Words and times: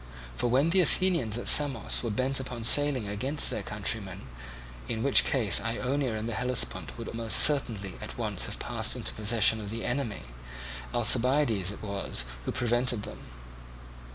For 0.35 0.47
when 0.49 0.71
the 0.71 0.81
Athenians 0.81 1.37
at 1.37 1.47
Samos 1.47 2.01
were 2.01 2.09
bent 2.09 2.39
upon 2.39 2.63
sailing 2.63 3.07
against 3.07 3.51
their 3.51 3.61
countrymen, 3.61 4.25
in 4.89 5.03
which 5.03 5.23
case 5.23 5.61
Ionia 5.61 6.15
and 6.15 6.27
the 6.27 6.33
Hellespont 6.33 6.97
would 6.97 7.13
most 7.13 7.37
certainly 7.37 7.93
at 8.01 8.17
once 8.17 8.47
have 8.47 8.57
passed 8.57 8.95
into 8.95 9.13
possession 9.13 9.61
of 9.61 9.69
the 9.69 9.85
enemy, 9.85 10.23
Alcibiades 10.91 11.69
it 11.69 11.83
was 11.83 12.25
who 12.45 12.51
prevented 12.51 13.03
them. 13.03 13.19